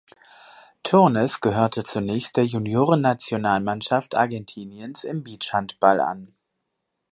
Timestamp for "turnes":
0.81-1.41